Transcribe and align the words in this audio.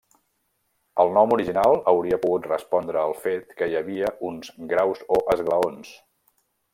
El 1.03 1.11
nom 1.17 1.33
original 1.35 1.75
hauria 1.91 2.19
pogut 2.23 2.49
respondre 2.51 3.03
al 3.03 3.13
fet 3.27 3.53
que 3.59 3.67
hi 3.73 3.77
havia 3.81 4.11
uns 4.31 4.51
graus 4.73 5.05
o 5.19 5.21
esglaons. 5.35 5.93